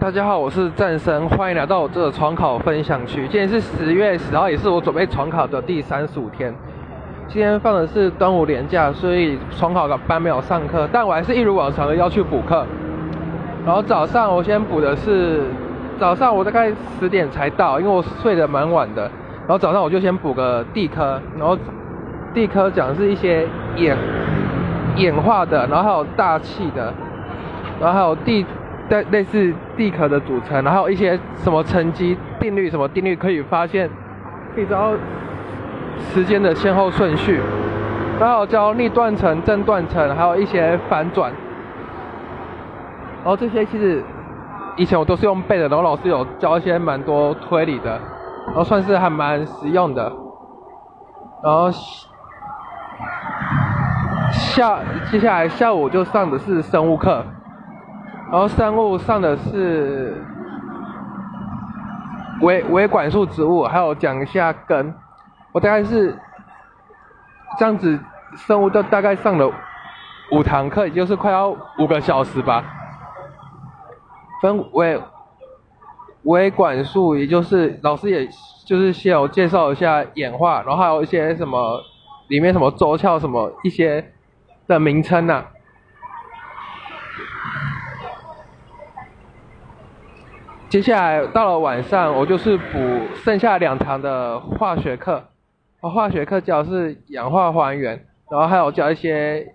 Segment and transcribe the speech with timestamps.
[0.00, 3.28] 大家好，我是战神，欢迎来到我这个闯考分享区。
[3.28, 6.54] 今天是十月十号，也是我准备闯考的第三十五天。
[7.28, 12.64] 今天放的是端午连假，所以闯考的班没有上课，但我还是一如往常的要去补课。
[13.66, 15.42] 然后早上我先补的是，
[15.98, 19.02] 早上我大概十点才到，因为我睡得蛮晚的。
[19.02, 21.54] 然后早上我就先补个地科，然后
[22.32, 23.46] 地科讲的是一些
[23.76, 23.94] 演
[24.96, 26.90] 演化的，然后还有大气的，
[27.78, 28.46] 然后还有地。
[28.90, 33.88] 类类似地壳的组成，然后一些什么沉积定律，什么定律可以发现，
[34.54, 34.92] 可以知道
[36.12, 37.40] 时间的先后顺序，
[38.18, 41.32] 然后教逆断层、正断层，还有一些反转，
[43.22, 44.02] 然后这些其实
[44.76, 47.90] 以前我都是用背的，然后老师有教一些蛮多推理的，
[48.46, 50.12] 然后算是还蛮实用的，
[51.44, 51.70] 然后
[54.32, 57.24] 下接下来下午就上的是生物课。
[58.30, 60.24] 然后生物上的是
[62.42, 64.94] 微微管束植物，还有讲一下根。
[65.52, 66.16] 我大概是
[67.58, 67.98] 这样子，
[68.36, 69.50] 生物都大概上了
[70.30, 72.64] 五堂课，也就是快要五个小时吧。
[74.40, 75.02] 分微
[76.22, 78.28] 微管束，也就是老师也
[78.64, 81.82] 就是先有介绍一下演化，然后还有一些什么
[82.28, 84.12] 里面什么周鞘什么一些
[84.68, 85.44] 的名称呐。
[90.70, 92.78] 接下来到了晚上，我就是补
[93.16, 95.24] 剩下两堂的化学课。
[95.80, 99.52] 化学课教是氧化还原，然后还有教一些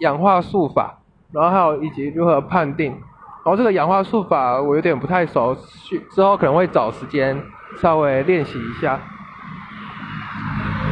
[0.00, 0.98] 氧化术法，
[1.32, 2.92] 然后还有以及如何判定。
[2.92, 7.42] 然后这个氧化术法我有点不太熟，去之后可能会找时间
[7.78, 9.00] 稍微练习一下。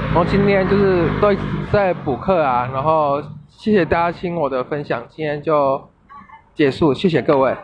[0.07, 1.29] 然后今天就是都
[1.71, 5.91] 在补课啊，然后谢谢大家听我的分享，今天就
[6.55, 7.55] 结束，谢谢各位。